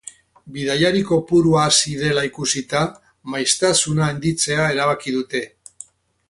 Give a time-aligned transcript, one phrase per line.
[0.53, 2.81] Bidaiari kopurua hazi dela ikusita
[3.35, 5.45] maiztasuna handitzea erabaki dute.